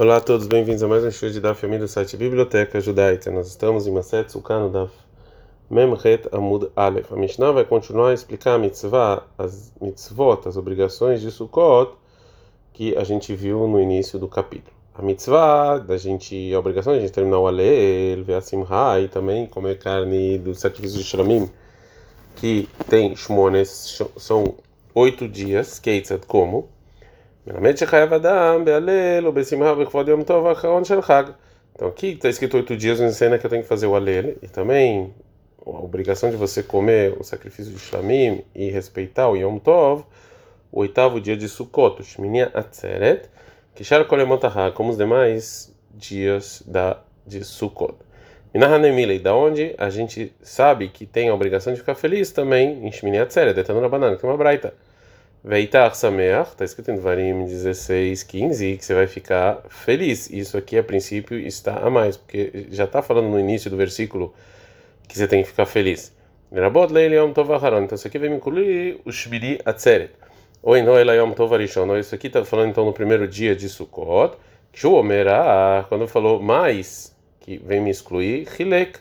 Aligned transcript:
Olá 0.00 0.18
a 0.18 0.20
todos, 0.20 0.46
bem-vindos 0.46 0.80
a 0.80 0.86
mais 0.86 1.02
um 1.02 1.10
show 1.10 1.28
de 1.28 1.40
Daf 1.40 1.66
Yomi 1.66 1.76
do 1.76 1.88
site 1.88 2.16
Biblioteca 2.16 2.80
Judaica. 2.80 3.32
Nós 3.32 3.48
estamos 3.48 3.84
em 3.84 3.90
Maset 3.90 4.30
Sukkah 4.30 4.68
Daf 4.68 4.92
Memchet 5.68 6.28
Amud 6.30 6.70
Aleph. 6.76 7.12
A 7.12 7.16
Mishnah 7.16 7.50
vai 7.50 7.64
continuar 7.64 8.10
a 8.10 8.14
explicar 8.14 8.54
a 8.54 8.58
mitzvah, 8.58 9.26
as 9.36 9.72
mitzvot, 9.80 10.46
as 10.46 10.56
obrigações 10.56 11.20
de 11.20 11.32
Sukkot 11.32 11.96
que 12.72 12.96
a 12.96 13.02
gente 13.02 13.34
viu 13.34 13.66
no 13.66 13.80
início 13.80 14.20
do 14.20 14.28
capítulo. 14.28 14.76
A 14.94 15.02
mitzvah, 15.02 15.78
da 15.78 15.96
gente, 15.96 16.54
a 16.54 16.60
obrigação 16.60 16.92
de 16.92 17.00
a 17.00 17.02
gente 17.02 17.12
terminar 17.12 17.40
o 17.40 17.48
Aleel, 17.48 18.22
ver 18.22 18.34
a 18.34 18.40
Simha 18.40 19.00
e 19.02 19.08
também 19.08 19.48
comer 19.48 19.80
carne 19.80 20.38
do 20.38 20.54
sacrifício 20.54 20.98
de 20.98 21.04
Shramim, 21.04 21.50
que 22.36 22.68
tem 22.88 23.16
Shmones, 23.16 24.00
são 24.16 24.54
oito 24.94 25.26
dias, 25.26 25.80
Keitzad 25.80 26.24
como 26.24 26.68
então 31.78 31.86
aqui 31.86 32.08
está 32.08 32.28
escrito 32.28 32.56
oito 32.56 32.76
dias, 32.76 32.98
nos 32.98 33.12
ensina 33.12 33.38
que 33.38 33.46
eu 33.46 33.50
tenho 33.50 33.62
que 33.62 33.68
fazer 33.68 33.86
o 33.86 33.94
alel. 33.94 34.34
E 34.42 34.48
também 34.48 35.14
a 35.64 35.70
obrigação 35.70 36.28
de 36.28 36.36
você 36.36 36.60
comer 36.60 37.16
o 37.16 37.22
sacrifício 37.22 37.72
de 37.72 37.78
Shlamim 37.78 38.42
e 38.52 38.68
respeitar 38.68 39.28
o 39.28 39.36
Yom 39.36 39.58
Tov, 39.58 40.04
o 40.72 40.80
oitavo 40.80 41.20
dia 41.20 41.36
de 41.36 41.48
Sukkot, 41.48 42.02
o 42.02 42.04
Shmini 42.04 42.42
Atzeret, 42.42 43.28
que 43.76 43.84
Shar 43.84 44.04
Kolemotahá, 44.06 44.72
como 44.72 44.90
os 44.90 44.96
demais 44.96 45.72
dias 45.94 46.64
da, 46.66 47.00
de 47.24 47.44
Sukkot. 47.44 47.94
Minahanemilei, 48.52 49.20
da 49.20 49.36
onde 49.36 49.76
a 49.78 49.88
gente 49.88 50.34
sabe 50.42 50.88
que 50.88 51.06
tem 51.06 51.28
a 51.28 51.34
obrigação 51.34 51.72
de 51.72 51.78
ficar 51.78 51.94
feliz 51.94 52.32
também 52.32 52.84
em 52.84 52.90
Shmini 52.90 53.20
Atzeret, 53.20 53.56
na 53.72 53.88
banana, 53.88 54.16
que 54.16 54.26
é 54.26 54.28
uma 54.28 54.36
braita. 54.36 54.74
Veitar 55.42 55.94
Sameach, 55.94 56.50
está 56.50 56.64
escrito 56.64 56.90
em 56.90 56.96
Varim 56.96 57.44
16, 57.44 58.24
15, 58.24 58.76
que 58.76 58.84
você 58.84 58.92
vai 58.92 59.06
ficar 59.06 59.62
feliz. 59.68 60.28
Isso 60.30 60.58
aqui, 60.58 60.76
a 60.76 60.82
princípio, 60.82 61.38
está 61.38 61.78
a 61.78 61.88
mais, 61.88 62.16
porque 62.16 62.66
já 62.70 62.84
está 62.84 63.00
falando 63.02 63.28
no 63.28 63.38
início 63.38 63.70
do 63.70 63.76
versículo 63.76 64.34
que 65.06 65.16
você 65.16 65.28
tem 65.28 65.42
que 65.42 65.48
ficar 65.48 65.64
feliz. 65.64 66.12
Rabot 66.52 66.92
Leiliom 66.92 67.32
Tovaharon. 67.32 67.84
Então, 67.84 67.94
isso 67.94 68.08
aqui 68.08 68.18
vai 68.18 68.28
me 68.28 68.36
incluir 68.36 69.00
o 69.04 69.12
Shbiri 69.12 69.60
Atzeret. 69.64 70.10
Ou 70.60 70.76
em 70.76 70.82
Noelayom 70.82 71.32
Tovarishon. 71.32 71.96
Isso 71.96 72.14
aqui 72.14 72.26
está 72.26 72.44
falando 72.44 72.70
então 72.70 72.84
no 72.84 72.92
primeiro 72.92 73.28
dia 73.28 73.54
de 73.54 73.68
Sukkot. 73.68 74.36
Shuomera, 74.72 75.86
quando 75.88 76.06
falou 76.08 76.42
mais, 76.42 77.14
que 77.40 77.58
vem 77.58 77.80
me 77.80 77.90
excluir, 77.90 78.48
Hilek. 78.58 78.98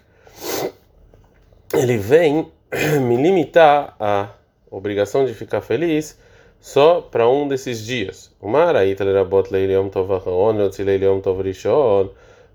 Ele 1.74 1.98
vem 1.98 2.52
me 3.02 3.18
limitar 3.18 3.96
a 4.00 4.30
obrigação 4.70 5.26
de 5.26 5.34
ficar 5.34 5.62
feliz 5.62 6.18
só 6.60 7.02
para 7.02 7.30
um 7.30 7.48
desses 7.48 7.86
dias. 7.86 8.32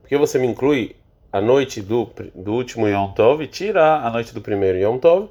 Porque 0.00 0.17
você 0.17 0.39
me 0.39 0.47
inclui 0.47 0.97
a 1.33 1.41
noite 1.41 1.81
do, 1.81 2.11
do 2.34 2.53
último 2.53 2.86
Yom 2.89 3.12
Tov 3.12 3.42
e 3.42 3.47
tira 3.47 3.97
a 4.06 4.11
noite 4.11 4.34
do 4.34 4.41
primeiro 4.41 4.78
Yom 4.78 4.98
Tov. 4.98 5.28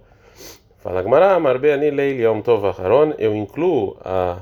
Fala 0.79 1.03
Gmará, 1.03 1.39
Marbeani 1.39 1.91
Leil 1.91 2.21
Yom 2.21 2.41
Tov 2.41 2.65
Aharon, 2.65 3.13
eu 3.19 3.35
incluo 3.35 3.97
a 4.03 4.39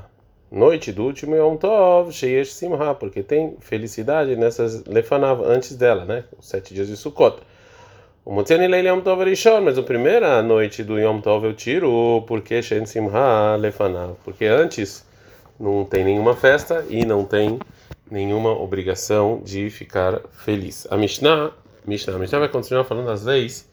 noite 0.50 0.90
do 0.90 1.04
último 1.04 1.36
Yom 1.36 1.56
Tov, 1.56 2.10
Sheyesh 2.12 2.54
Simha, 2.54 2.94
porque 2.94 3.22
tem 3.22 3.56
felicidade 3.60 4.34
nessas 4.36 4.84
lefanav 4.84 5.42
antes 5.44 5.76
dela, 5.76 6.06
né? 6.06 6.24
Os 6.38 6.48
sete 6.48 6.72
dias 6.72 6.88
de 6.88 6.96
Sukkot. 6.96 7.42
O 8.22 8.34
Motziani 8.34 8.68
Leil 8.68 8.86
Yom 8.86 9.00
Tov 9.00 9.24
Rishon, 9.24 9.62
mas 9.62 9.78
a 9.78 9.82
primeira 9.82 10.42
noite 10.42 10.84
do 10.84 10.98
Yom 10.98 11.22
Tov 11.22 11.46
eu 11.46 11.54
tiro, 11.54 12.22
porque 12.28 12.62
Shen 12.62 12.84
Simha 12.84 13.56
Lefanav, 13.58 14.12
porque 14.22 14.44
antes 14.44 15.06
não 15.58 15.86
tem 15.86 16.04
nenhuma 16.04 16.36
festa 16.36 16.84
e 16.90 17.06
não 17.06 17.24
tem 17.24 17.58
nenhuma 18.10 18.50
obrigação 18.50 19.40
de 19.42 19.70
ficar 19.70 20.20
feliz. 20.32 20.86
A 20.90 20.98
Mishnah, 20.98 21.52
Mishnah, 21.86 22.18
Mishnah 22.18 22.40
vai 22.40 22.48
continuar 22.50 22.84
falando 22.84 23.10
as 23.10 23.24
leis 23.24 23.66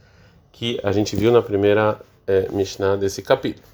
que 0.54 0.80
a 0.82 0.94
gente 0.94 1.14
viu 1.18 1.30
na 1.30 1.42
primeira 1.42 2.00
é, 2.26 2.48
Mishnah 2.50 2.96
desse 2.96 3.22
capítulo. 3.22 3.68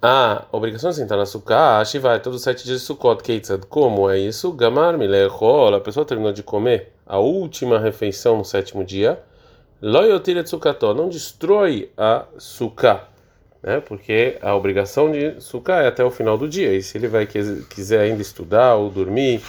A 0.00 0.46
obrigação 0.50 0.90
de 0.90 0.96
sentar 0.96 1.18
na 1.18 1.26
sukkah, 1.26 1.84
Shiva, 1.84 2.18
todos 2.20 2.38
os 2.38 2.42
sete 2.42 2.64
dias 2.64 2.80
de 2.80 2.86
Sukkot, 2.86 3.22
Keitzad, 3.22 3.66
como 3.66 4.08
é 4.08 4.18
isso? 4.18 4.50
Gamar 4.50 4.96
Milechol, 4.96 5.74
a 5.74 5.80
pessoa 5.80 6.06
terminou 6.06 6.32
de 6.32 6.42
comer 6.42 6.94
a 7.06 7.18
última 7.18 7.78
refeição 7.78 8.38
no 8.38 8.44
sétimo 8.46 8.82
dia, 8.82 9.22
não 10.94 11.08
destrói 11.08 11.90
a 11.96 12.24
sukkah, 12.38 13.06
né? 13.62 13.80
Porque 13.80 14.38
a 14.40 14.54
obrigação 14.54 15.12
de 15.12 15.38
sukkah 15.40 15.82
é 15.82 15.88
até 15.88 16.02
o 16.02 16.10
final 16.10 16.38
do 16.38 16.48
dia. 16.48 16.72
E 16.74 16.82
se 16.82 16.96
ele 16.96 17.06
vai 17.06 17.26
quiser 17.26 18.00
ainda 18.00 18.22
estudar 18.22 18.76
ou 18.76 18.88
dormir, 18.88 19.42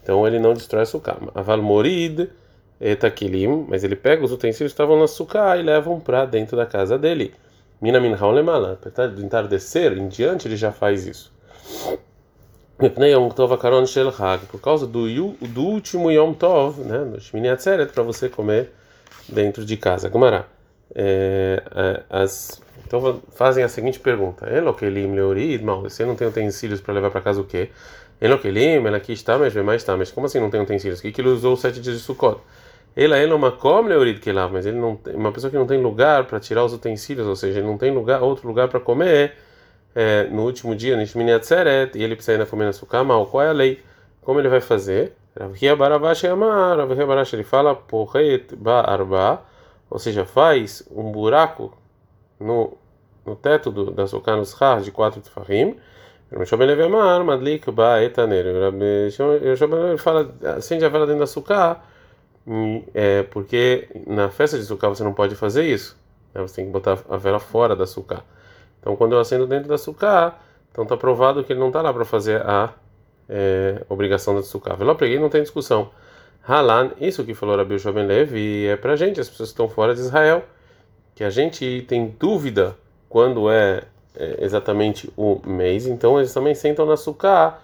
então 0.00 0.24
ele 0.26 0.38
não 0.38 0.54
destrói 0.54 0.82
a 0.82 0.86
sukkah. 0.86 1.16
Aval 1.34 1.60
morid 1.60 2.28
etakilim, 2.80 3.66
mas 3.68 3.82
ele 3.82 3.96
pega 3.96 4.24
os 4.24 4.30
utensílios 4.30 4.72
que 4.72 4.74
estavam 4.74 4.98
na 5.00 5.08
sukkah 5.08 5.56
e 5.56 5.62
levam 5.62 5.98
para 5.98 6.26
dentro 6.26 6.56
da 6.56 6.66
casa 6.66 6.96
dele. 6.96 7.34
Mina 7.80 7.98
minhaul 7.98 8.32
lemala, 8.32 8.78
do 9.14 9.24
entardecer 9.24 9.98
em 9.98 10.06
diante 10.06 10.46
ele 10.46 10.56
já 10.56 10.70
faz 10.70 11.06
isso. 11.06 11.32
Por 14.46 14.60
causa 14.60 14.86
do, 14.86 15.06
do 15.08 15.62
último 15.62 16.10
Yom 16.10 16.32
Tov, 16.34 16.80
né, 16.80 16.98
no 16.98 17.20
Shmini 17.20 17.48
Atzeret, 17.48 17.92
para 17.92 18.02
você 18.02 18.28
comer 18.28 18.72
dentro 19.28 19.64
de 19.64 19.76
casa. 19.76 20.08
Gumará. 20.08 20.46
É, 20.94 21.62
é, 21.74 22.02
as, 22.10 22.62
então 22.86 23.22
fazem 23.32 23.64
a 23.64 23.68
seguinte 23.68 23.98
pergunta: 23.98 24.48
Elokelim 24.48 25.14
leorid, 25.14 25.64
mal, 25.64 25.82
você 25.82 26.04
não 26.04 26.14
tem 26.14 26.28
utensílios 26.28 26.80
para 26.80 26.92
levar 26.94 27.10
para 27.10 27.20
casa 27.20 27.40
o 27.40 27.44
quê? 27.44 27.70
Elokelim, 28.20 28.86
ela 28.86 28.98
aqui 28.98 29.12
está, 29.12 29.38
mas 29.38 29.54
mais 29.54 29.82
está. 29.82 29.96
Mas 29.96 30.12
como 30.12 30.26
assim 30.26 30.38
não 30.38 30.50
tem 30.50 30.60
utensílios? 30.60 31.00
O 31.00 31.02
que, 31.02 31.20
ele 31.20 31.28
usou 31.28 31.56
sete 31.56 31.80
dias 31.80 31.96
de 31.96 32.02
Sukkot? 32.02 32.40
Ela 32.94 33.16
é 33.16 33.26
uma 33.34 33.50
come 33.50 33.88
leorid 33.88 34.20
que 34.20 34.30
lava, 34.30 34.52
mas 34.52 34.66
ele 34.66 34.78
não 34.78 34.96
tem, 34.96 35.14
uma 35.14 35.32
pessoa 35.32 35.50
que 35.50 35.56
não 35.56 35.66
tem 35.66 35.80
lugar 35.80 36.26
para 36.26 36.38
tirar 36.38 36.62
os 36.64 36.74
utensílios, 36.74 37.26
ou 37.26 37.34
seja, 37.34 37.58
ele 37.60 37.66
não 37.66 37.78
tem 37.78 37.90
lugar, 37.90 38.22
outro 38.22 38.46
lugar 38.46 38.68
para 38.68 38.78
comer 38.78 39.34
é, 39.94 40.24
no 40.24 40.44
último 40.44 40.76
dia, 40.76 40.94
e 40.94 42.02
ele 42.02 42.14
precisa 42.14 42.32
ainda 42.32 42.44
comer 42.44 42.66
na 42.66 42.72
Sukkah, 42.74 43.02
mal, 43.02 43.26
qual 43.26 43.42
é 43.42 43.48
a 43.48 43.52
lei? 43.52 43.82
Como 44.20 44.38
ele 44.38 44.48
vai 44.48 44.60
fazer? 44.60 45.14
Ravia 45.38 45.74
Baravash 45.74 46.24
Amar, 46.24 46.76
Ravia 46.76 47.06
Barash 47.06 47.32
ele 47.32 47.42
fala 47.42 47.74
Porret 47.74 48.54
Ba'arba, 48.54 49.42
ou 49.88 49.98
seja, 49.98 50.24
faz 50.24 50.82
um 50.90 51.10
buraco 51.10 51.72
no, 52.38 52.76
no 53.24 53.34
teto 53.36 53.70
do, 53.70 53.90
da 53.90 54.06
Sukkah 54.06 54.36
nos 54.36 54.52
Har 54.60 54.82
de 54.82 54.90
quatro 54.90 55.20
Tfahim. 55.20 55.76
Rabbi 56.30 56.64
Levi 56.64 56.82
Amar, 56.82 57.22
Madlik 57.24 57.70
Ba'etaner. 57.70 58.44
Rabbi 58.62 59.98
fala, 59.98 60.34
acende 60.56 60.84
a 60.84 60.88
vela 60.88 61.06
dentro 61.06 61.20
da 61.20 61.26
Sukkah, 61.26 61.82
é, 62.94 63.22
porque 63.24 63.88
na 64.06 64.30
festa 64.30 64.58
de 64.58 64.64
Sukkah 64.64 64.88
você 64.88 65.04
não 65.04 65.12
pode 65.12 65.34
fazer 65.34 65.64
isso. 65.64 65.96
Né? 66.34 66.40
Você 66.42 66.56
tem 66.56 66.66
que 66.66 66.70
botar 66.70 66.98
a 67.08 67.16
vela 67.16 67.38
fora 67.38 67.76
da 67.76 67.86
Sukkah. 67.86 68.22
Então, 68.80 68.96
quando 68.96 69.12
eu 69.12 69.20
acendo 69.20 69.46
dentro 69.46 69.68
da 69.68 69.78
Sukkah, 69.78 70.38
então 70.70 70.84
está 70.84 70.96
provado 70.96 71.44
que 71.44 71.52
ele 71.52 71.60
não 71.60 71.68
está 71.68 71.82
lá 71.82 71.92
para 71.92 72.04
fazer 72.04 72.40
a 72.46 72.72
é, 73.28 73.82
obrigação 73.88 74.34
da 74.34 74.42
Sukkah. 74.42 74.74
Velo 74.74 74.94
preguei, 74.94 75.18
não 75.18 75.28
tem 75.28 75.42
discussão. 75.42 75.90
Halan, 76.46 76.90
isso 77.00 77.24
que 77.24 77.34
falou 77.34 77.56
Rabi 77.56 77.78
Jovem 77.78 78.04
Levi 78.04 78.66
é 78.66 78.76
para 78.76 78.96
gente, 78.96 79.20
as 79.20 79.28
pessoas 79.28 79.50
que 79.50 79.54
estão 79.54 79.68
fora 79.68 79.94
de 79.94 80.00
Israel, 80.00 80.44
que 81.14 81.22
a 81.22 81.30
gente 81.30 81.84
tem 81.88 82.14
dúvida 82.18 82.76
quando 83.08 83.50
é, 83.50 83.84
é 84.16 84.44
exatamente 84.44 85.12
o 85.16 85.40
mês, 85.46 85.86
então 85.86 86.18
eles 86.18 86.32
também 86.32 86.54
sentam 86.54 86.84
na 86.84 86.96
Sukkah 86.96 87.58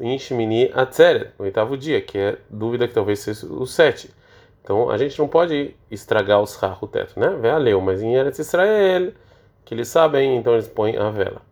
em 0.00 0.18
Shmini 0.18 0.70
Atzeret, 0.74 1.30
no 1.38 1.44
oitavo 1.44 1.76
dia, 1.76 2.00
que 2.00 2.18
é 2.18 2.38
dúvida 2.50 2.88
que 2.88 2.94
talvez 2.94 3.20
seja 3.20 3.46
o 3.46 3.66
sete. 3.66 4.10
Então 4.62 4.90
a 4.90 4.96
gente 4.96 5.18
não 5.18 5.28
pode 5.28 5.76
estragar 5.90 6.40
os 6.40 6.56
rach, 6.56 6.78
o 6.82 6.86
teto, 6.86 7.20
né? 7.20 7.36
Vê 7.40 7.50
a 7.50 7.58
leu, 7.58 7.80
mas 7.80 8.02
em 8.02 8.14
Eretz 8.14 8.38
Israel, 8.38 9.12
que 9.64 9.74
eles 9.74 9.88
sabem, 9.88 10.36
então 10.36 10.54
eles 10.54 10.66
põem 10.66 10.96
a 10.96 11.10
vela. 11.10 11.42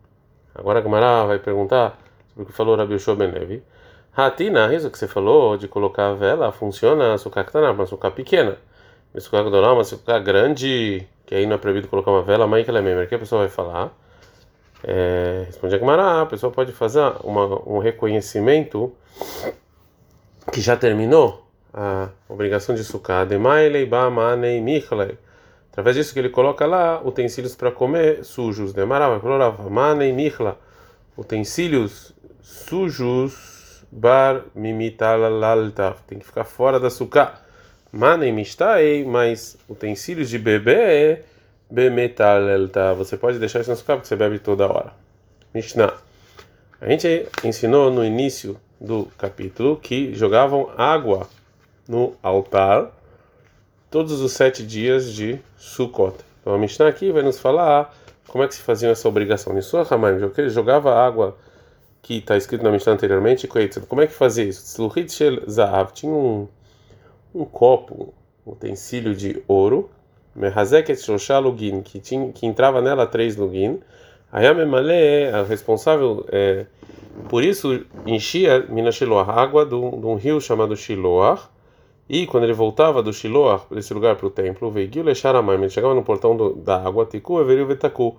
Agora 0.54 0.78
a 0.78 0.82
Gamara 0.82 1.26
vai 1.26 1.38
perguntar 1.38 1.98
sobre 2.32 2.42
o 2.42 2.46
que 2.46 2.52
falou 2.52 2.76
Rabi 2.76 2.94
Yoshua 2.94 3.14
Ben. 3.14 3.62
Hatina, 4.16 4.74
isso 4.74 4.90
que 4.90 4.98
você 4.98 5.06
falou 5.06 5.56
de 5.56 5.68
colocar 5.68 6.10
a 6.10 6.14
vela, 6.14 6.52
funciona 6.52 7.14
a 7.14 7.18
sucá 7.18 7.44
ktaná, 7.44 7.70
uma 7.70 7.86
sucá 7.86 8.10
pequena. 8.10 8.56
Sucá 9.18 9.42
ktaná, 9.42 9.72
uma 9.72 9.84
sucá 9.84 10.18
grande, 10.18 11.06
que 11.24 11.34
aí 11.34 11.46
não 11.46 11.54
é 11.54 11.58
proibido 11.58 11.88
colocar 11.88 12.10
uma 12.10 12.22
vela, 12.22 12.46
mas 12.46 12.64
que 12.64 12.70
ela 12.70 12.80
é 12.80 12.82
mesmo. 12.82 13.06
que 13.06 13.14
a 13.14 13.18
pessoa 13.18 13.42
vai 13.42 13.48
falar? 13.48 13.96
É, 14.84 15.44
responde 15.46 15.76
a 15.76 15.78
Gemara, 15.78 16.22
a 16.22 16.26
pessoa 16.26 16.52
pode 16.52 16.72
fazer 16.72 17.00
uma, 17.22 17.46
um 17.68 17.78
reconhecimento 17.78 18.92
que 20.52 20.60
já 20.60 20.76
terminou 20.76 21.46
a 21.72 22.08
obrigação 22.28 22.74
de 22.74 22.84
sucá. 22.84 23.24
Demailei 23.24 23.86
ba 23.86 24.10
michlei. 24.10 25.16
Através 25.70 25.96
disso 25.96 26.12
que 26.12 26.18
ele 26.18 26.28
coloca 26.28 26.66
lá 26.66 27.00
utensílios 27.02 27.54
para 27.54 27.70
comer 27.70 28.24
sujos. 28.24 28.74
Demarava, 28.74 29.18
falava, 29.20 29.70
manei 29.70 30.12
michla. 30.12 30.58
Utensílios 31.16 32.12
sujos, 32.42 33.84
bar 33.90 34.42
mimitalalta, 34.54 35.96
tem 36.06 36.18
que 36.18 36.26
ficar 36.26 36.44
fora 36.44 36.78
da 36.78 36.90
suká. 36.90 37.40
Manem 37.90 38.32
mistai, 38.32 39.04
mas 39.04 39.56
utensílios 39.68 40.28
de 40.28 40.38
bebê, 40.38 41.22
bemetalalta, 41.70 42.94
você 42.94 43.16
pode 43.16 43.38
deixar 43.38 43.60
isso 43.60 43.70
na 43.70 43.76
suká 43.76 43.94
porque 43.94 44.08
você 44.08 44.16
bebe 44.16 44.38
toda 44.38 44.66
hora. 44.66 44.92
Mishnah. 45.54 45.94
A 46.80 46.88
gente 46.88 47.28
ensinou 47.44 47.90
no 47.90 48.04
início 48.04 48.58
do 48.80 49.06
capítulo 49.16 49.76
que 49.76 50.12
jogavam 50.14 50.70
água 50.76 51.28
no 51.86 52.14
altar 52.22 52.90
todos 53.90 54.20
os 54.20 54.32
sete 54.32 54.66
dias 54.66 55.12
de 55.12 55.38
Sukkot. 55.56 56.16
Então 56.40 56.54
a 56.54 56.58
Mishnah 56.58 56.88
aqui 56.88 57.12
vai 57.12 57.22
nos 57.22 57.38
falar 57.38 57.94
como 58.26 58.42
é 58.42 58.48
que 58.48 58.54
se 58.54 58.62
fazia 58.62 58.88
essa 58.88 59.06
obrigação. 59.06 59.56
Em 59.56 59.62
sua 59.62 59.86
Hamaim, 59.88 60.18
jogava 60.48 60.94
água 60.94 61.36
que 62.02 62.18
está 62.18 62.36
escrito 62.36 62.64
na 62.64 62.70
Mishnah 62.70 62.94
anteriormente, 62.94 63.48
como 63.88 64.02
é 64.02 64.06
que 64.08 64.12
fazia 64.12 64.44
isso? 64.44 64.64
Tzluchit 64.64 65.12
shel 65.12 65.48
Zahav 65.48 65.92
tinha 65.92 66.12
um, 66.12 66.48
um 67.32 67.44
copo, 67.44 68.12
um 68.44 68.50
utensílio 68.52 69.14
de 69.14 69.40
ouro, 69.46 69.88
Mehazeket 70.34 71.00
Shosha 71.00 71.38
Lugin, 71.38 71.80
que, 71.80 72.00
tinha, 72.00 72.32
que 72.32 72.44
entrava 72.44 72.80
nela 72.80 73.06
três 73.06 73.36
Lugin, 73.36 73.80
Ayamemale, 74.32 75.28
a 75.32 75.44
responsável 75.44 76.26
é, 76.32 76.66
por 77.28 77.44
isso 77.44 77.84
enchia 78.06 78.66
Minas 78.68 78.96
Shiloah, 78.96 79.30
água 79.30 79.64
de 79.64 79.74
um, 79.74 80.16
rio 80.16 80.40
chamado 80.40 80.74
Shiloah, 80.74 81.38
e 82.08 82.26
quando 82.26 82.44
ele 82.44 82.52
voltava 82.52 83.02
do 83.02 83.12
Shiloah, 83.12 83.62
desse 83.70 83.94
lugar 83.94 84.16
para 84.16 84.26
o 84.26 84.30
templo, 84.30 84.70
veio 84.70 85.04
Lesharamai, 85.04 85.56
ele 85.56 85.68
chegava 85.68 85.94
no 85.94 86.02
portão 86.02 86.36
do, 86.36 86.54
da 86.54 86.82
água, 86.82 87.06
Tiku, 87.06 87.40
Everiu 87.40 87.66
Vetaku, 87.66 88.18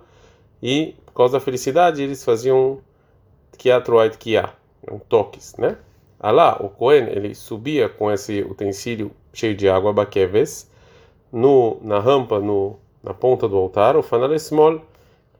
e 0.62 0.94
por 1.04 1.12
causa 1.12 1.34
da 1.34 1.40
felicidade 1.40 2.02
eles 2.02 2.24
faziam 2.24 2.78
Kiatroait 3.56 4.16
Kia, 4.16 4.50
um 4.90 4.98
toques, 4.98 5.56
né? 5.56 5.76
Alá, 6.18 6.56
o 6.60 6.68
Cohen, 6.68 7.08
ele 7.10 7.34
subia 7.34 7.88
com 7.88 8.10
esse 8.10 8.42
utensílio 8.42 9.10
cheio 9.32 9.54
de 9.54 9.68
água, 9.68 9.92
Bakeves, 9.92 10.70
no, 11.30 11.78
na 11.82 11.98
rampa, 11.98 12.40
no, 12.40 12.78
na 13.02 13.12
ponta 13.12 13.46
do 13.48 13.56
altar, 13.56 13.96
o 13.96 14.02
Fanalesmol, 14.02 14.80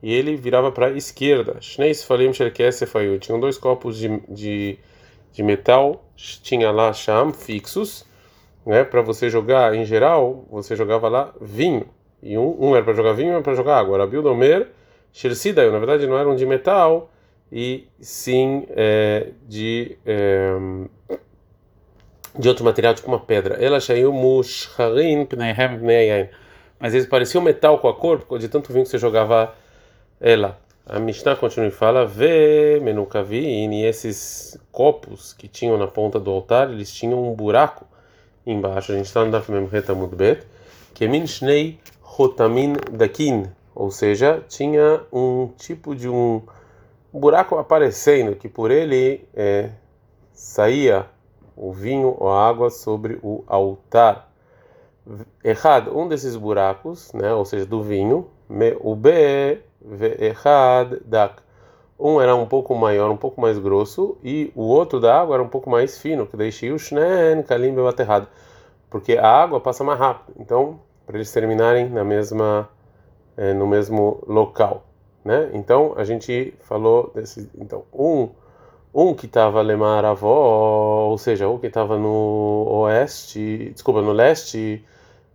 e 0.03 0.13
ele 0.13 0.35
virava 0.35 0.71
para 0.71 0.87
a 0.87 0.91
esquerda. 0.91 1.57
Shneis 1.59 2.03
Falim 2.03 2.31
Sherkesefayut. 2.31 3.25
Tinham 3.25 3.39
dois 3.39 3.57
copos 3.57 3.97
de, 3.97 4.19
de, 4.29 4.77
de 5.31 5.41
metal, 5.41 6.03
tinha 6.15 6.69
lá 6.69 6.93
cham 6.93 7.33
fixos, 7.33 8.05
né? 8.65 8.83
Para 8.83 9.01
você 9.01 9.29
jogar, 9.29 9.73
em 9.73 9.85
geral, 9.85 10.45
você 10.51 10.75
jogava 10.75 11.07
lá 11.09 11.33
vinho. 11.41 11.87
E 12.21 12.37
um, 12.37 12.55
um 12.59 12.75
era 12.75 12.83
para 12.83 12.93
jogar 12.93 13.13
vinho 13.13 13.29
e 13.29 13.31
um 13.31 13.35
era 13.35 13.43
para 13.43 13.55
jogar 13.55 13.79
água. 13.79 13.95
Era 13.95 14.05
Bildomer, 14.05 14.69
Shersidaio. 15.11 15.71
Na 15.71 15.79
verdade, 15.79 16.05
não 16.05 16.17
eram 16.17 16.35
de 16.35 16.45
metal, 16.45 17.09
e 17.51 17.87
sim 17.99 18.65
é, 18.69 19.31
de. 19.47 19.97
É, 20.05 20.57
de 22.37 22.49
outro 22.49 22.65
material, 22.65 22.93
tipo 22.93 23.07
uma 23.07 23.19
pedra. 23.19 23.55
Ela 23.63 23.79
saiu 23.79 24.11
mushharin 24.11 25.25
Mas 26.79 26.93
eles 26.93 27.07
pareciam 27.07 27.41
metal 27.41 27.79
com 27.79 27.87
a 27.87 27.93
cor, 27.93 28.25
de 28.37 28.49
tanto 28.49 28.73
vinho 28.73 28.83
que 28.83 28.91
você 28.91 28.97
jogava 28.97 29.55
ela. 30.19 30.59
A 30.85 30.99
Mishnah 30.99 31.35
continua 31.35 31.67
e 31.67 31.71
fala: 31.71 32.05
Vê 32.05 32.79
menukavin, 32.79 33.71
e 33.73 33.85
esses 33.85 34.59
copos 34.71 35.33
que 35.33 35.47
tinham 35.47 35.77
na 35.77 35.87
ponta 35.87 36.19
do 36.19 36.29
altar, 36.29 36.69
eles 36.69 36.93
tinham 36.93 37.23
um 37.23 37.33
buraco 37.33 37.87
embaixo. 38.45 38.91
A 38.91 38.95
gente 38.95 39.07
está 39.07 39.25
no 39.25 39.31
Daf 39.31 39.51
Memreta 39.51 39.95
Mudbet, 39.95 40.45
que 40.93 41.07
min 41.07 41.25
shnei 41.25 41.79
rotamin 42.01 42.73
dakin, 42.91 43.45
ou 43.73 43.89
seja, 43.89 44.43
tinha 44.47 45.01
um 45.11 45.49
tipo 45.57 45.95
de 45.95 46.07
um 46.07 46.43
buraco 47.19 47.57
aparecendo 47.57 48.35
que 48.35 48.49
por 48.49 48.71
ele 48.71 49.27
é, 49.33 49.69
saía 50.33 51.07
o 51.55 51.71
vinho 51.71 52.15
ou 52.19 52.29
a 52.29 52.47
água 52.47 52.69
sobre 52.69 53.19
o 53.23 53.43
altar. 53.47 54.31
Errado, 55.43 55.97
um 55.97 56.07
desses 56.07 56.35
buracos, 56.35 57.13
né, 57.13 57.33
ou 57.33 57.45
seja, 57.45 57.65
do 57.65 57.81
vinho, 57.81 58.27
o 58.81 58.95
B 58.95 59.61
Errad 60.19 60.93
dak. 61.05 61.41
Um 61.97 62.19
era 62.19 62.35
um 62.35 62.45
pouco 62.45 62.75
maior, 62.75 63.09
um 63.09 63.15
pouco 63.15 63.39
mais 63.39 63.57
grosso, 63.57 64.17
e 64.21 64.51
o 64.53 64.63
outro 64.63 64.99
da 64.99 65.21
água 65.21 65.35
era 65.35 65.43
um 65.43 65.47
pouco 65.47 65.69
mais 65.69 65.97
fino, 65.97 66.27
que 66.27 66.35
deixei 66.35 66.71
o 66.71 66.77
shnen 66.77 67.41
kalim 67.43 67.73
errado, 67.99 68.27
porque 68.89 69.13
a 69.13 69.25
água 69.25 69.61
passa 69.61 69.83
mais 69.83 69.97
rápido. 69.97 70.35
Então, 70.37 70.79
para 71.05 71.15
eles 71.15 71.31
terminarem 71.31 71.87
na 71.89 72.03
mesma 72.03 72.67
é, 73.37 73.53
no 73.53 73.67
mesmo 73.67 74.23
local, 74.27 74.85
né? 75.25 75.49
Então, 75.53 75.93
a 75.97 76.05
gente 76.05 76.53
falou 76.61 77.11
desse, 77.13 77.49
então, 77.59 77.83
um 77.93 78.29
um 78.97 79.13
que 79.13 79.25
estava 79.25 79.61
Lemar 79.61 80.05
Avó, 80.05 81.09
ou 81.09 81.17
seja, 81.17 81.49
um 81.49 81.57
que 81.57 81.67
estava 81.67 81.97
no 81.97 82.65
oeste, 82.69 83.71
desculpa, 83.73 84.01
no 84.01 84.13
leste, 84.13 84.85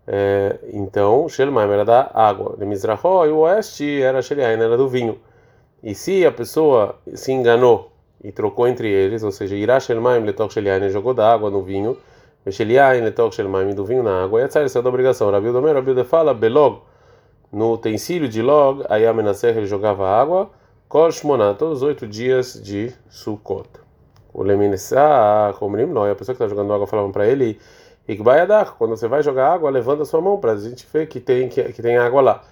é, 0.07 0.59
então 0.73 1.29
Shelmaim 1.29 1.71
era 1.71 1.85
da 1.85 2.11
água, 2.15 2.57
de 2.59 2.65
Mizrahó, 2.65 3.27
e 3.27 3.31
o 3.31 3.41
oeste 3.41 4.01
era 4.03 4.23
Sheliain, 4.23 4.59
era 4.59 4.79
do 4.79 4.89
vinho. 4.89 5.19
E 5.83 5.95
se 5.95 6.25
a 6.25 6.33
pessoa 6.33 6.99
se 7.15 7.33
enganou 7.33 7.93
e 8.25 8.33
trocou 8.33 8.67
entre 8.67 8.89
eles, 8.91 9.23
ou 9.23 9.31
seja, 9.31 9.55
Irá 9.55 9.79
Shelmaim 9.79 10.25
letok 10.25 10.55
Sheliain, 10.55 10.89
jogou 10.89 11.13
da 11.13 11.31
água 11.31 11.51
no 11.51 11.63
vinho, 11.63 11.99
Sheliain 12.51 13.03
letok 13.03 13.35
Shelmaim, 13.35 13.75
do 13.75 13.85
vinho 13.85 14.03
na 14.03 14.25
água, 14.25 14.41
e 14.41 14.45
essa 14.45 14.61
é 14.61 14.83
da 14.83 14.89
obrigação. 14.89 15.31
Rabi 15.31 15.53
Domer, 15.53 15.75
Rabi 15.75 15.95
de 15.95 16.05
fala, 16.05 16.33
Belog, 16.33 16.81
no 17.53 17.73
utensílio 17.73 18.29
de 18.29 18.43
Log, 18.43 18.85
aí 18.89 19.07
a 19.07 19.11
ele 19.11 19.67
jogava 19.67 20.09
água, 20.09 20.51
Kol 20.89 21.11
Shmoná, 21.11 21.55
todos 21.55 21.79
os 21.79 21.83
oito 21.83 22.07
dias 22.07 22.61
de 22.63 22.93
Sukkot. 23.09 23.69
O 24.33 24.43
Leminessá, 24.43 25.55
Komrim, 25.59 25.87
não, 25.87 26.05
a 26.05 26.15
pessoa 26.15 26.37
que 26.37 26.43
está 26.43 26.49
jogando 26.49 26.73
água 26.73 26.87
falava 26.87 27.11
para 27.11 27.27
ele, 27.27 27.59
Ikbayadach, 28.09 28.73
quando 28.73 28.97
você 28.97 29.07
vai 29.07 29.23
jogar 29.23 29.53
água, 29.53 29.71
levanta 29.71 30.03
a 30.03 30.07
sua 30.07 30.21
mão 30.21 30.39
para 30.39 30.53
a 30.53 30.57
gente 30.57 30.87
ver 30.93 31.07
que 31.07 31.21
tem, 31.21 31.49
que, 31.49 31.63
que 31.73 31.83
tem 31.83 31.97
água 31.97 32.21
lá. 32.21 32.43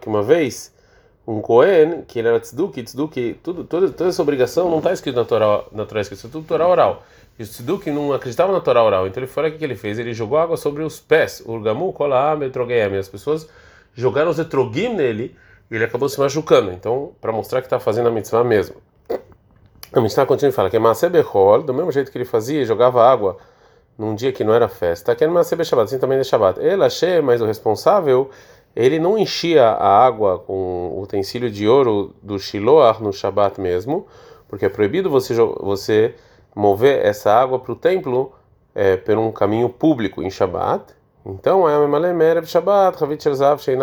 Que 0.00 0.08
uma 0.08 0.22
vez, 0.22 0.72
um 1.26 1.40
Cohen, 1.40 2.02
que 2.02 2.18
ele 2.18 2.28
era 2.28 2.38
tzeduk, 2.38 2.82
tzeduk, 2.82 3.40
tudo, 3.42 3.64
toda, 3.64 3.90
toda 3.90 4.10
essa 4.10 4.22
obrigação 4.22 4.70
não 4.70 4.78
está 4.78 4.92
escrito 4.92 5.16
na 5.16 5.24
Torá, 5.24 5.64
na 5.72 5.86
Torá, 5.86 6.00
escrito 6.00 6.28
tudo 6.28 6.46
Torá 6.46 6.68
oral. 6.68 7.02
E 7.38 7.42
o 7.42 7.46
tzeduk 7.46 7.90
não 7.90 8.12
acreditava 8.12 8.52
na 8.52 8.60
Torá 8.60 8.82
oral, 8.82 9.06
então 9.06 9.20
ele 9.20 9.26
foi 9.26 9.48
o 9.48 9.58
que 9.58 9.64
ele 9.64 9.74
fez? 9.74 9.98
Ele 9.98 10.14
jogou 10.14 10.38
água 10.38 10.56
sobre 10.56 10.82
os 10.82 11.00
pés, 11.00 11.42
urgamu, 11.44 11.92
kola, 11.92 12.36
metrogem, 12.36 12.96
as 12.96 13.08
pessoas 13.08 13.48
jogaram 13.92 14.30
os 14.30 14.38
etrogim 14.38 14.94
nele 14.94 15.36
e 15.70 15.74
ele 15.74 15.84
acabou 15.84 16.08
se 16.08 16.18
machucando. 16.20 16.70
Então, 16.70 17.12
para 17.20 17.32
mostrar 17.32 17.60
que 17.60 17.66
está 17.66 17.80
fazendo 17.80 18.08
a 18.08 18.10
mitzvah 18.10 18.44
mesmo. 18.44 18.76
A 19.92 20.00
Mishnah 20.00 20.26
continua 20.26 20.50
e 20.50 20.52
fala 20.52 20.68
que 20.68 20.78
Maaseh 20.78 21.08
Bechol, 21.08 21.62
do 21.62 21.72
mesmo 21.72 21.92
jeito 21.92 22.10
que 22.10 22.18
ele 22.18 22.24
fazia, 22.24 22.64
jogava 22.64 23.04
água 23.04 23.36
num 23.96 24.14
dia 24.14 24.32
que 24.32 24.42
não 24.42 24.52
era 24.52 24.68
festa, 24.68 25.14
que 25.14 25.22
é 25.22 25.26
Maaseh 25.28 25.62
Shabbat, 25.64 25.84
assim 25.88 25.98
também 26.00 26.18
é 26.18 26.24
Shabbat. 26.24 26.58
Ele 26.58 26.82
achei, 26.84 27.20
mas 27.20 27.40
o 27.40 27.46
responsável, 27.46 28.28
ele 28.74 28.98
não 28.98 29.16
enchia 29.16 29.66
a 29.66 30.04
água 30.04 30.40
com 30.40 30.88
o 30.96 31.00
utensílio 31.00 31.48
de 31.48 31.68
ouro 31.68 32.12
do 32.20 32.38
Shiloah 32.40 32.98
no 33.00 33.12
Shabbat 33.12 33.60
mesmo, 33.60 34.06
porque 34.48 34.66
é 34.66 34.68
proibido 34.68 35.08
você, 35.08 35.32
você 35.34 36.16
mover 36.54 37.04
essa 37.04 37.32
água 37.32 37.58
para 37.58 37.72
o 37.72 37.76
templo 37.76 38.32
é, 38.74 38.96
por 38.96 39.16
um 39.16 39.32
caminho 39.32 39.68
público 39.68 40.22
em 40.22 40.30
Shabbat. 40.30 40.94
Então, 41.26 41.68
é 41.68 41.78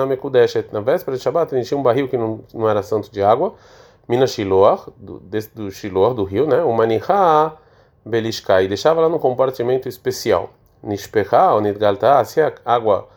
Mekudeshet. 0.06 0.70
Na 0.72 0.80
véspera 0.80 1.18
de 1.18 1.24
Shabbat, 1.24 1.54
ele 1.54 1.62
enchia 1.62 1.78
um 1.78 1.84
barril 1.84 2.08
que 2.08 2.18
não, 2.18 2.42
não 2.54 2.70
era 2.70 2.84
santo 2.84 3.12
de 3.12 3.22
água, 3.24 3.56
Mina 4.08 4.28
Shiloah, 4.28 4.88
do, 4.98 5.22
do 5.56 5.72
Shiloah, 5.72 6.14
do 6.14 6.24
rio, 6.24 6.46
né? 6.46 6.62
O 6.64 6.72
Maniha 6.74 7.54
Belishkai, 8.06 8.68
deixava 8.68 9.02
lá 9.02 9.10
no 9.10 9.20
compartimento 9.20 9.88
especial. 9.88 10.50
Nishpecha 10.84 11.54
ou 11.54 11.62
Nidgalta, 11.62 12.24
se 12.26 12.42
a 12.42 12.52
água 12.66 13.08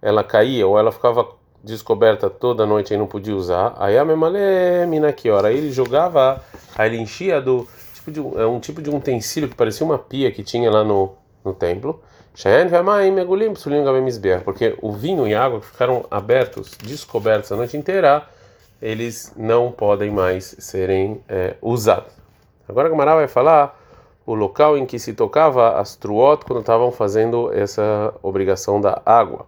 ela 0.00 0.22
caía 0.22 0.66
ou 0.66 0.78
ela 0.78 0.92
ficava 0.92 1.28
descoberta 1.62 2.30
toda 2.30 2.64
noite 2.64 2.94
e 2.94 2.96
não 2.96 3.06
podia 3.06 3.34
usar, 3.34 3.74
aí 3.78 3.98
a 3.98 4.04
memale 4.04 4.38
mina 4.88 5.12
que 5.12 5.30
hora, 5.30 5.48
aí 5.48 5.58
ele 5.58 5.70
jogava, 5.70 6.42
aí 6.74 6.88
ele 6.88 7.02
enchia 7.02 7.40
do 7.40 7.68
tipo 8.10 8.30
de 8.30 8.40
é 8.40 8.46
um 8.46 8.60
tipo 8.60 8.82
de 8.82 8.90
utensílio 8.90 9.48
que 9.48 9.54
parecia 9.54 9.84
uma 9.84 9.98
pia 9.98 10.30
que 10.30 10.42
tinha 10.42 10.70
lá 10.70 10.84
no, 10.84 11.14
no 11.44 11.54
templo 11.54 12.02
porque 14.44 14.76
o 14.80 14.92
vinho 14.92 15.26
e 15.26 15.34
a 15.34 15.44
água 15.44 15.60
que 15.60 15.66
ficaram 15.66 16.04
abertos, 16.10 16.76
descobertos 16.82 17.50
a 17.52 17.56
noite 17.56 17.76
inteira, 17.76 18.26
eles 18.80 19.32
não 19.36 19.70
podem 19.70 20.10
mais 20.10 20.56
serem 20.58 21.20
é, 21.28 21.56
usados. 21.60 22.12
Agora 22.68 22.86
a 22.86 22.90
Gamara 22.90 23.14
vai 23.16 23.28
falar 23.28 23.78
o 24.24 24.34
local 24.34 24.78
em 24.78 24.86
que 24.86 24.98
se 24.98 25.12
tocava 25.12 25.78
as 25.80 25.96
truot 25.96 26.44
quando 26.44 26.60
estavam 26.60 26.92
fazendo 26.92 27.52
essa 27.52 28.14
obrigação 28.22 28.80
da 28.80 29.02
água. 29.04 29.46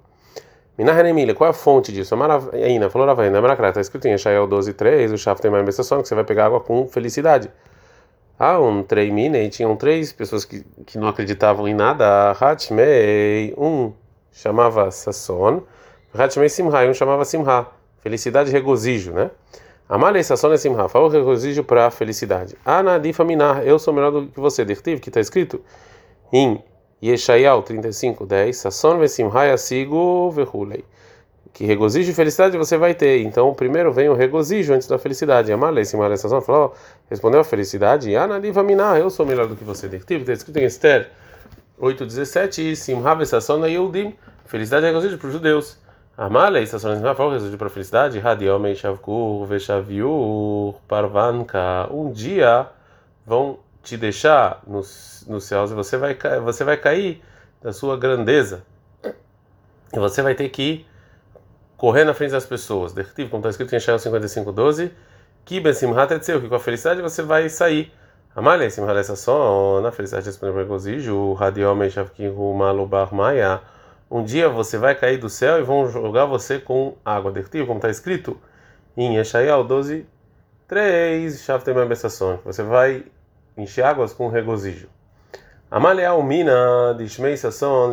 Minahanemile, 0.77 1.35
qual 1.35 1.49
é 1.49 1.51
a 1.51 1.55
fonte 1.55 1.93
disso? 1.93 2.17
Maravilha, 2.17 2.91
falou 2.91 3.07
Ravaina, 3.07 3.39
está 3.69 3.81
escrito 3.81 4.07
em 4.07 4.15
Eshael 4.15 4.49
12:3, 4.49 5.13
o 5.13 5.19
Shaf 5.19 5.41
tem 5.41 5.51
mais 5.51 5.65
que 5.77 5.85
você 5.85 6.15
vai 6.15 6.25
pegar 6.25 6.47
água 6.47 6.61
com 6.61 6.89
felicidade. 6.89 7.51
Ah, 8.45 8.59
um 8.59 8.83
treimine, 8.83 9.39
e 9.39 9.49
tinham 9.49 9.77
três 9.77 10.13
pessoas 10.13 10.45
que, 10.45 10.65
que 10.85 10.99
não 10.99 11.07
acreditavam 11.07 11.69
em 11.69 11.75
nada. 11.75 12.33
Hatmei, 12.33 13.55
um 13.57 13.93
chamava 14.33 14.91
Sasson, 14.91 15.63
Hatmei 16.13 16.49
Simha, 16.49 16.91
um 16.91 16.93
chamava 16.93 17.25
Simha. 17.25 17.69
Felicidade 18.01 18.51
e 18.51 18.53
regozijo, 18.53 19.13
né? 19.13 19.31
Amalei 19.89 20.25
Sasson 20.25 20.53
é 20.53 20.57
Simha, 20.57 20.89
fala 20.89 21.05
o 21.05 21.09
regozijo 21.09 21.63
para 21.63 21.87
a 21.87 21.91
felicidade. 21.93 22.57
Anadifa 22.65 23.23
Minar, 23.23 23.63
eu 23.63 23.79
sou 23.79 23.95
melhor 23.95 24.11
do 24.11 24.27
que 24.27 24.41
você. 24.41 24.65
Dirtiv, 24.65 24.99
que 24.99 25.09
está 25.09 25.21
escrito 25.21 25.61
em 26.33 26.61
Yeshayal 27.01 27.63
35, 27.63 28.27
10, 28.27 28.57
Sasson 28.57 28.99
ve 28.99 29.07
Simha 29.07 29.45
yasigu 29.45 30.33
vehulei. 30.33 30.85
Que 31.53 31.65
regozijo 31.65 32.11
e 32.11 32.15
felicidade 32.15 32.57
você 32.57 32.77
vai 32.79 32.95
ter. 32.95 33.23
Então, 33.23 33.53
primeiro 33.53 33.93
vem 33.93 34.09
o 34.09 34.15
regozijo 34.15 34.73
antes 34.73 34.89
da 34.89 34.99
felicidade. 34.99 35.53
Amalei, 35.53 35.85
se 35.85 35.97
Malei 35.97 36.17
falou, 36.17 36.75
respondeu 37.11 37.41
a 37.41 37.45
felicidade, 37.45 38.17
Analiva 38.17 38.63
Miná, 38.63 38.99
eu 38.99 39.11
sou 39.11 39.27
melhor 39.27 39.47
do 39.47 39.57
que 39.57 39.65
você. 39.65 39.87
Está 39.87 40.33
escrito 40.33 40.57
em 40.57 40.65
Esther 40.65 41.11
8,17, 41.81 42.75
Simha 42.75 43.15
Vessasona 43.15 43.69
Yehudim, 43.69 44.15
felicidade 44.47 44.87
e 44.87 44.89
regozijo 44.89 45.19
para 45.19 45.27
os 45.27 45.33
judeus. 45.33 45.79
Amalei, 46.17 46.65
de 46.65 46.71
falou 46.71 47.33
regozijo 47.33 47.59
para 47.59 47.67
a 47.67 47.71
felicidade, 47.71 48.19
Hadiomei 48.19 48.75
Shavkur, 48.75 49.45
Veshaviur, 49.47 50.75
Parvanka. 50.89 51.89
Um 51.91 52.11
dia 52.11 52.67
vão 53.27 53.59
te 53.83 53.97
deixar 53.97 54.63
nos, 54.67 55.25
nos 55.29 55.45
céus 55.45 55.71
e 55.71 55.75
você 55.75 55.97
vai, 55.97 56.17
você 56.43 56.65
vai 56.65 56.77
cair 56.77 57.23
da 57.63 57.73
sua 57.73 57.97
grandeza. 57.97 58.63
E 59.93 59.99
você 59.99 60.23
vai 60.23 60.35
ter 60.35 60.49
que 60.49 60.87
correr 61.83 62.05
na 62.05 62.15
frente 62.15 62.31
das 62.31 62.47
pessoas. 62.47 62.93
Dertiv, 62.93 63.29
como 63.29 63.41
está 63.41 63.51
escrito 63.51 63.75
em 63.75 63.81
Shael 63.81 63.99
55:12, 63.99 64.93
que 65.45 65.59
besimhat 65.59 66.13
etzeu, 66.15 66.41
que 66.41 66.49
com 66.49 66.55
a 66.55 66.61
felicidade 66.61 67.03
você 67.03 67.23
vai 67.23 67.49
sair. 67.49 67.93
Amalha 68.37 68.71
simhat 68.71 68.97
essa 68.97 69.17
só, 69.17 69.81
na 69.81 69.91
felicidade 69.91 70.27
respondeu 70.27 70.55
para 70.55 70.63
gozijo, 70.63 71.33
radiome 71.33 71.91
shavkihu 71.91 72.55
malubar 72.55 73.13
maya. 73.13 73.61
Um 74.09 74.23
dia 74.23 74.49
você 74.49 74.79
vai 74.79 74.95
cair 74.95 75.19
do 75.19 75.29
céu 75.29 75.59
e 75.59 75.65
vão 75.65 75.89
jogar 75.89 76.25
você 76.27 76.61
com 76.61 76.95
água. 77.05 77.33
Dertiv, 77.33 77.67
como 77.67 77.79
está 77.79 77.91
escrito 77.91 78.39
em 78.97 79.17
Yeshayahu 79.17 79.65
12, 79.65 80.07
3, 80.69 81.43
Shavtem 81.43 81.75
Você 82.45 82.63
vai 82.63 83.05
encher 83.59 83.85
águas 83.85 84.13
com 84.13 84.29
regozijo. 84.29 84.89
Amalea 85.69 86.15
Umina 86.15 86.95
de 86.97 87.09
Shmei 87.09 87.37
Sasson. 87.37 87.91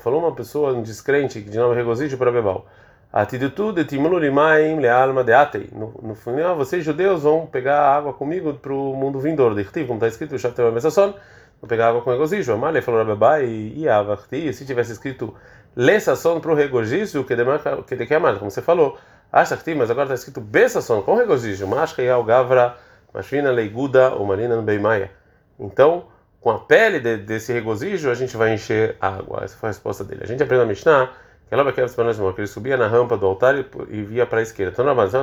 Falou 0.00 0.22
uma 0.22 0.34
pessoa, 0.34 0.72
um 0.72 0.82
descrente, 0.82 1.40
de 1.40 1.56
nome 1.56 1.76
regozijo 1.76 2.18
para 2.18 2.32
Rabebal. 2.32 2.66
Atidutu 3.10 3.72
de 3.72 3.84
Timululimaim 3.84 4.80
lealma 4.80 5.24
de 5.24 5.32
Atei. 5.32 5.70
No 5.72 6.14
final, 6.14 6.56
vocês 6.56 6.84
judeus 6.84 7.22
vão 7.22 7.46
pegar 7.46 7.80
água 7.80 8.12
comigo 8.12 8.52
para 8.52 8.72
o 8.72 8.94
mundo 8.94 9.18
vindouro. 9.18 9.54
De 9.54 9.64
como 9.64 9.94
está 9.94 10.08
escrito, 10.08 10.34
o 10.34 10.38
Shavtem 10.38 10.78
Sasson, 10.78 11.14
vão 11.58 11.68
pegar 11.68 11.88
água 11.88 12.02
com 12.02 12.10
regozijo. 12.10 12.52
Amalea 12.52 12.82
falou 12.82 13.00
Rabebal 13.00 13.42
e 13.42 13.88
Avachti. 13.88 14.52
Se 14.52 14.66
tivesse 14.66 14.92
escrito 14.92 15.34
Lessasson 15.74 16.38
para 16.38 16.52
o 16.52 16.54
regozijo, 16.54 17.24
que 17.24 17.34
de 17.34 18.06
que 18.06 18.14
amar, 18.14 18.38
como 18.38 18.50
você 18.50 18.60
falou. 18.60 18.98
Achachti, 19.32 19.74
mas 19.74 19.90
agora 19.90 20.04
está 20.04 20.14
escrito 20.14 20.42
Bessasson 20.42 21.00
com 21.00 21.14
regozijo. 21.14 21.66
Mashka 21.66 22.02
Yal 22.02 22.22
Gavra, 22.24 22.76
Mashvina 23.14 23.50
Leiguda, 23.50 24.10
ou 24.10 24.26
Marina 24.26 24.60
Beimaia. 24.60 25.10
Então, 25.58 26.08
com 26.42 26.50
a 26.50 26.58
pele 26.58 27.00
de, 27.00 27.16
desse 27.16 27.54
regozijo, 27.54 28.10
a 28.10 28.14
gente 28.14 28.36
vai 28.36 28.52
encher 28.52 28.96
água. 29.00 29.44
Essa 29.44 29.56
foi 29.56 29.70
a 29.70 29.72
resposta 29.72 30.04
dele. 30.04 30.20
A 30.24 30.26
gente 30.26 30.42
aprende 30.42 30.62
a 30.62 30.66
Mishnah 30.66 31.10
que 31.48 31.54
ela 31.54 32.12
que 32.34 32.40
ele 32.40 32.46
subia 32.46 32.76
na 32.76 32.86
rampa 32.86 33.16
do 33.16 33.26
altar 33.26 33.54
e 33.88 34.02
via 34.02 34.26
para 34.26 34.40
a 34.40 34.42
esquerda. 34.42 34.72
Então, 34.72 34.84
base, 34.94 35.16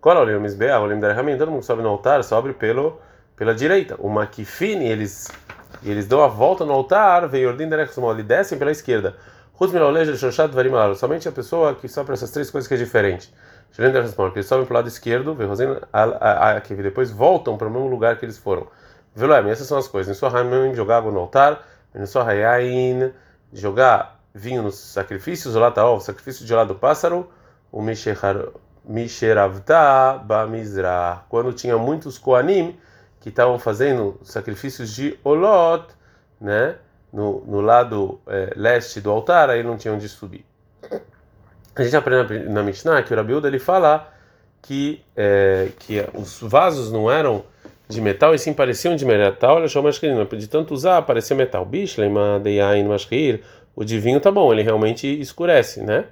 Qual 0.00 0.16
é 0.16 0.20
o 0.78 0.86
Limdarhamin? 0.86 1.36
Todo 1.36 1.50
mundo 1.50 1.62
sobe 1.62 1.82
no 1.82 1.88
altar, 1.88 2.24
sobe 2.24 2.54
pelo, 2.54 3.00
pela 3.36 3.54
direita. 3.54 3.96
O 3.98 4.08
Makifini, 4.08 4.88
eles, 4.88 5.28
eles 5.82 6.06
dão 6.06 6.22
a 6.22 6.28
volta 6.28 6.64
no 6.64 6.72
altar, 6.72 7.28
veio 7.28 7.50
Ordem 7.50 7.68
eles 7.68 8.22
descem 8.22 8.58
pela 8.58 8.70
esquerda. 8.70 9.16
Somente 10.96 11.28
a 11.28 11.32
pessoa 11.32 11.74
que 11.74 11.88
sobe 11.88 12.06
para 12.06 12.14
essas 12.14 12.30
três 12.30 12.48
coisas 12.48 12.68
que 12.68 12.74
é 12.74 12.76
diferente. 12.76 13.34
Eles 13.76 14.46
sobem 14.46 14.64
para 14.64 14.72
o 14.72 14.76
lado 14.76 14.88
esquerdo, 14.88 15.36
que 16.64 16.74
depois 16.74 17.10
voltam 17.10 17.58
para 17.58 17.66
o 17.66 17.70
mesmo 17.70 17.88
lugar 17.88 18.16
que 18.16 18.24
eles 18.24 18.38
foram. 18.38 18.66
Essas 19.50 19.66
são 19.66 19.76
as 19.76 19.88
coisas. 19.88 20.16
Jogar 20.74 20.98
água 20.98 21.12
no 21.12 21.18
altar. 21.18 21.66
Jogar 23.52 24.17
vinho 24.38 24.62
nos 24.62 24.76
sacrifícios. 24.76 25.54
O 25.56 25.58
lataov, 25.58 26.00
sacrifício 26.00 26.46
de 26.46 26.54
lado 26.54 26.68
do 26.68 26.74
pássaro. 26.74 27.28
O 27.70 27.82
Misheravta 28.84 30.18
Bamizra. 30.24 31.22
Quando 31.28 31.52
tinha 31.52 31.76
muitos 31.76 32.16
Koanim 32.16 32.78
que 33.20 33.28
estavam 33.28 33.58
fazendo 33.58 34.18
sacrifícios 34.22 34.94
de 34.94 35.18
Olot, 35.24 35.84
né? 36.40 36.76
No, 37.12 37.42
no 37.46 37.60
lado 37.60 38.20
é, 38.26 38.52
leste 38.54 39.00
do 39.00 39.10
altar, 39.10 39.48
aí 39.50 39.62
não 39.62 39.76
tinham 39.78 39.96
onde 39.96 40.08
subir. 40.08 40.44
A 41.74 41.82
gente 41.82 41.96
aprende 41.96 42.40
na 42.48 42.62
Mishnah 42.62 43.02
que 43.02 43.12
o 43.12 43.16
Rabiuda 43.16 43.48
ele 43.48 43.58
fala 43.58 44.12
que, 44.60 45.02
é, 45.16 45.70
que 45.78 46.04
os 46.14 46.40
vasos 46.42 46.92
não 46.92 47.10
eram 47.10 47.44
de 47.88 48.00
metal 48.02 48.34
e 48.34 48.38
sim 48.38 48.52
pareciam 48.52 48.94
de 48.94 49.04
metal, 49.06 49.56
olha 49.56 49.68
só 49.68 49.80
de 49.80 50.48
tanto 50.48 50.74
usar 50.74 51.00
parecia 51.02 51.34
metal. 51.34 51.64
Bishlema 51.64 52.38
deyain 52.38 52.84
mashkir, 52.84 53.40
o 53.78 53.84
de 53.84 53.96
vinho 54.00 54.18
tá 54.18 54.28
bom, 54.28 54.52
ele 54.52 54.62
realmente 54.62 55.06
escurece, 55.20 55.80
né? 55.80 56.06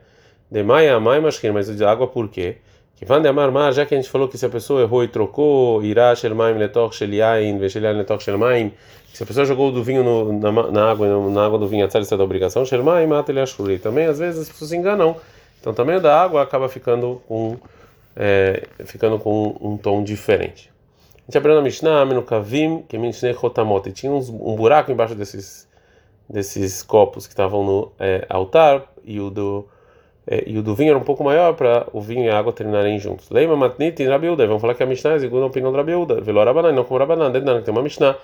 De 0.49 0.63
maia 0.63 1.01
mai 1.01 1.19
mashkir, 1.19 1.53
mas 1.53 1.69
o 1.69 1.75
de 1.75 1.85
água 1.85 2.07
por 2.07 2.29
quê? 2.29 2.59
Que 2.95 3.05
van 3.05 3.21
amar 3.29 3.51
mar, 3.51 3.73
já 3.73 3.85
que 3.85 3.93
a 3.93 3.97
gente 3.99 4.09
falou 4.09 4.29
que 4.29 4.39
se 4.39 4.47
a 4.47 4.49
pessoa 4.49 4.83
errou 4.83 5.03
e 5.03 5.09
trocou, 5.09 5.83
irá 5.83 6.15
shel 6.15 6.33
maim 6.33 6.55
letoch 6.57 6.95
shel 6.95 7.13
yain, 7.13 7.59
ve 7.59 7.69
shel 7.69 7.83
yain 7.83 7.97
letoch 7.97 8.23
shel 8.23 8.39
maim, 8.39 8.73
se 9.13 9.21
a 9.21 9.27
pessoa 9.27 9.45
jogou 9.45 9.73
do 9.73 9.83
vinho 9.83 10.05
no, 10.05 10.33
na, 10.33 10.71
na, 10.71 10.91
água, 10.93 11.29
na 11.29 11.45
água 11.45 11.59
do 11.59 11.67
vinho, 11.67 11.85
a 11.85 11.89
é 11.89 12.17
da 12.17 12.23
obrigação, 12.23 12.65
shel 12.65 12.85
maim 12.85 13.09
mata 13.09 13.33
ele 13.33 13.41
ashuri. 13.41 13.81
Também 13.81 14.07
às 14.07 14.21
vezes 14.21 14.43
as 14.43 14.49
pessoas 14.49 14.71
se 14.71 14.77
enganam. 14.77 15.17
Então 15.61 15.75
também 15.75 15.97
o 15.97 16.01
da 16.01 16.23
água 16.23 16.43
acaba 16.43 16.69
ficando 16.69 17.21
com 17.27 17.57
é, 18.15 18.63
ficando 18.85 19.19
com 19.19 19.57
um 19.61 19.77
tom 19.77 20.05
diferente. 20.05 20.71
A 21.17 21.27
gente 21.27 21.39
aprendeu 21.39 21.57
na 21.57 21.63
Mishnah, 21.63 22.05
no 22.05 22.23
Kavim, 22.23 22.85
que 22.89 22.97
Mishneh 22.97 23.35
Chotamot. 23.35 23.89
E 23.89 23.93
tinha 23.93 24.13
uns, 24.13 24.29
um 24.29 24.55
buraco 24.55 24.93
embaixo 24.93 25.17
desses, 25.17 25.67
desses 26.29 26.83
copos 26.83 27.27
que 27.27 27.33
estavam 27.33 27.65
no 27.65 27.93
é, 27.99 28.27
altar, 28.29 28.85
e 29.05 29.21
o, 29.21 29.31
do, 29.31 29.67
é, 30.27 30.45
e 30.47 30.59
o 30.59 30.63
do 30.63 30.75
vinho 30.75 30.91
era 30.91 30.99
um 30.99 31.05
pouco 31.05 31.23
maior 31.23 31.55
para 31.55 31.87
o 31.93 32.01
vinho 32.01 32.25
e 32.25 32.29
a 32.29 32.39
água 32.39 32.53
terminarem 32.53 32.99
juntos. 32.99 33.31
Leima 33.31 33.57
Matnit 33.57 34.03
e 34.03 34.07
Rabiuda. 34.07 34.47
Vamos 34.47 34.61
falar 34.61 34.75
que 34.75 34.83
a 34.83 34.87
Mishnah 34.87 35.15
é 35.15 35.19
segundo 35.21 35.45
a 35.45 35.47
opinião 35.47 35.71
do 35.71 35.77
Rabiuda. 35.77 36.21
Veló 36.21 36.45
Rabanan, 36.45 36.73
não 36.73 36.85
como 36.85 36.99
Rabanan. 36.99 37.31
Dentro 37.31 37.55
da 37.55 37.63
tem 37.63 37.73
uma 37.73 37.83
Mishnah. 37.83 38.17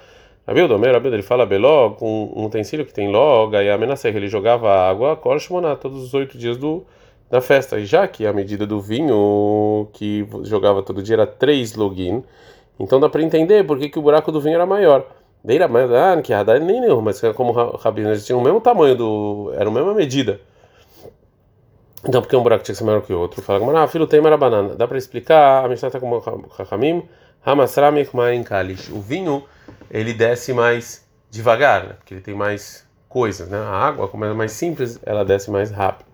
Rabiuda, 0.46 0.74
o 0.74 0.78
meu 0.78 0.92
Rabiuda, 0.92 1.14
ele 1.14 1.22
fala 1.22 1.46
Beló, 1.46 1.90
com 1.90 2.32
um 2.34 2.46
utensílio 2.46 2.84
que 2.84 2.92
tem 2.92 3.08
loga 3.08 3.62
e 3.62 3.70
a 3.70 3.78
Menasser, 3.78 4.16
ele 4.16 4.26
jogava 4.26 4.72
água, 4.72 5.14
Korshmoná, 5.14 5.76
todos 5.76 6.02
os 6.02 6.14
oito 6.14 6.36
dias 6.36 6.56
do 6.56 6.84
da 7.30 7.40
festa. 7.40 7.78
E 7.78 7.86
já 7.86 8.06
que 8.06 8.26
a 8.26 8.32
medida 8.32 8.66
do 8.66 8.78
vinho 8.78 9.88
que 9.94 10.26
jogava 10.42 10.82
todo 10.82 11.02
dia 11.02 11.14
era 11.14 11.26
três 11.26 11.74
login, 11.74 12.22
então 12.78 13.00
dá 13.00 13.08
para 13.08 13.22
entender 13.22 13.64
por 13.64 13.78
que, 13.78 13.88
que 13.88 13.98
o 13.98 14.02
buraco 14.02 14.30
do 14.30 14.40
vinho 14.40 14.56
era 14.56 14.66
maior. 14.66 15.06
Deira, 15.44 15.66
mas 15.66 15.90
ah, 15.90 16.20
que 16.22 16.32
nem 16.60 16.80
nenhum, 16.80 17.00
mas 17.00 17.20
como 17.34 17.52
Rabino 17.52 18.10
eles 18.10 18.24
tinham 18.24 18.40
o 18.40 18.44
mesmo 18.44 18.60
tamanho 18.60 18.94
do, 18.94 19.52
era 19.54 19.68
a 19.68 19.72
mesma 19.72 19.92
medida. 19.92 20.40
Então 22.06 22.20
porque 22.20 22.36
um 22.36 22.42
buraco 22.42 22.64
tinha 22.64 22.74
que 22.74 22.78
ser 22.78 22.84
maior 22.84 23.02
que 23.02 23.12
o 23.12 23.18
outro? 23.18 23.42
Fala, 23.42 23.82
ah, 23.82 23.86
filho 23.88 24.06
tem 24.06 24.20
banana. 24.20 24.74
Dá 24.74 24.86
para 24.86 24.98
explicar? 24.98 25.64
A 25.64 25.68
Mishnah 25.68 25.88
está 25.88 26.00
como 26.00 26.22
Chachamim, 26.56 27.08
Hamasramik 27.44 28.14
Main 28.14 28.42
Kalish. 28.42 28.92
O 28.92 29.00
vinho 29.00 29.44
ele 29.90 30.12
desce 30.12 30.52
mais 30.52 31.06
devagar, 31.30 31.84
né? 31.84 31.94
porque 31.94 32.14
ele 32.14 32.20
tem 32.20 32.34
mais 32.34 32.86
coisas, 33.08 33.48
né? 33.48 33.58
A 33.58 33.70
água, 33.70 34.08
como 34.08 34.24
é 34.24 34.32
mais 34.32 34.52
simples, 34.52 34.98
ela 35.04 35.24
desce 35.24 35.50
mais 35.50 35.70
rápido. 35.70 36.10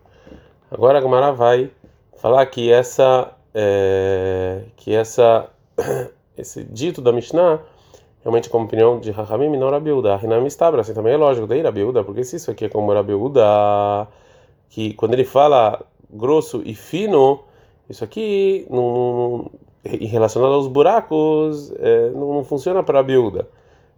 Agora 0.70 0.98
a 0.98 1.00
Gamara 1.00 1.32
vai 1.32 1.70
falar 2.20 2.44
que 2.46 2.70
essa 2.70 3.32
é, 3.54 4.62
que 4.76 4.94
essa 4.94 5.48
esse 6.36 6.64
dito 6.64 7.00
da 7.00 7.12
Mishnah, 7.12 7.60
realmente 8.28 8.50
como 8.50 8.66
opinião 8.66 9.00
de 9.00 9.10
Rahamim, 9.10 9.56
não 9.56 9.70
Rabiuda. 9.70 10.14
Rinam 10.16 10.46
Istabra, 10.46 10.82
assim 10.82 10.92
também 10.92 11.14
é 11.14 11.16
lógico, 11.16 11.46
daí 11.46 11.62
Rabiuda, 11.62 12.04
porque 12.04 12.22
se 12.22 12.36
isso 12.36 12.50
aqui 12.50 12.66
é 12.66 12.68
como 12.68 12.92
Rabiuda, 12.92 14.06
que 14.68 14.92
quando 14.92 15.14
ele 15.14 15.24
fala 15.24 15.80
grosso 16.10 16.62
e 16.64 16.74
fino, 16.74 17.40
isso 17.88 18.04
aqui 18.04 18.66
em 19.84 20.06
relacionado 20.06 20.52
aos 20.52 20.68
buracos, 20.68 21.72
é, 21.78 22.10
não, 22.10 22.34
não, 22.34 22.44
funciona 22.44 22.82
para 22.82 22.98
Rabiuda, 22.98 23.48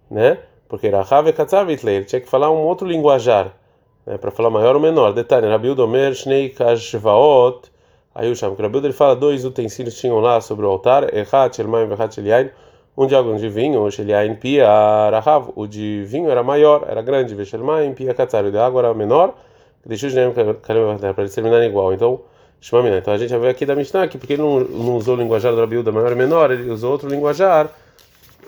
né? 0.08 0.38
Porque 0.68 0.88
Rahav 0.88 1.28
e 1.28 1.32
Katzavitler, 1.32 1.96
ele 1.96 2.04
tinha 2.04 2.20
que 2.20 2.28
falar 2.28 2.50
um 2.52 2.62
outro 2.62 2.87
linguajar, 2.87 3.52
né? 4.06 4.16
para 4.16 4.30
falar 4.30 4.50
maior 4.50 4.76
ou 4.76 4.80
menor. 4.80 5.12
Detalhe, 5.12 5.49
Rabiuda 5.49 5.82
Omer, 5.82 6.14
Shnei 6.14 6.50
Kashvaot, 6.50 7.68
Aí 8.12 8.28
o 8.28 8.34
Sham 8.34 8.56
Krabuda 8.56 8.88
ele 8.88 8.92
fala 8.92 9.14
dois 9.14 9.44
utensílios 9.44 9.96
tinham 9.96 10.18
lá 10.18 10.40
sobre 10.40 10.66
o 10.66 10.68
altar, 10.68 11.14
Echat 11.14 11.54
Shelmaim 11.54 11.87
Vechat 11.87 12.12
Sheliain, 12.12 12.50
um 13.00 13.16
água 13.16 13.37
de 13.37 13.49
vinho, 13.49 13.80
o 13.80 13.90
Sheliain 13.90 14.35
Pia 14.35 14.66
Rahav, 15.11 15.52
o 15.57 15.66
de 15.66 16.04
vinho 16.07 16.30
era 16.30 16.42
maior, 16.42 16.85
era 16.87 17.00
grande, 17.00 17.35
Veshelmaim 17.35 17.95
Pia 17.95 18.12
Katzar, 18.12 18.45
o 18.45 18.50
de 18.50 18.59
água 18.59 18.83
era 18.83 18.95
menor, 18.95 19.35
deixou 19.87 20.11
de 20.11 20.16
para 20.61 21.14
eles 21.23 21.35
terminarem 21.35 21.69
igual. 21.69 21.92
Então. 21.92 22.21
Então 22.62 23.14
a 23.14 23.16
gente 23.16 23.30
vai 23.30 23.40
ver 23.40 23.49
aqui 23.49 23.64
da 23.64 23.75
Mishnah 23.75 24.07
que 24.07 24.19
porque 24.19 24.35
ele 24.35 24.42
não, 24.42 24.61
não 24.61 24.97
usou 24.97 25.16
o 25.16 25.19
linguajar 25.19 25.50
do 25.54 25.61
Rabiuda 25.61 25.90
maior 25.90 26.12
e 26.12 26.14
menor, 26.14 26.50
ele 26.50 26.71
usou 26.71 26.92
outro 26.92 27.09
linguajar. 27.09 27.71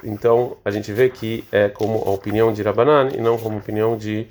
Então 0.04 0.54
a 0.62 0.70
gente 0.70 0.92
vê 0.92 1.08
que 1.08 1.44
é 1.50 1.70
como 1.70 2.02
a 2.04 2.10
opinião 2.10 2.52
de 2.52 2.62
Rabanan 2.62 3.08
e 3.14 3.20
não 3.22 3.38
como 3.38 3.56
a 3.56 3.58
opinião 3.58 3.96
de 3.96 4.26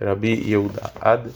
Rabi 0.00 0.42
Yehuda. 0.50 0.90
Ad. 0.98 1.30